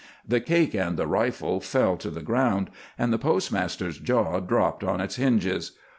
[0.27, 4.99] The cake and the rifle fell to the ground, and the postmaster's jaw dropped on
[4.99, 5.73] its hinges.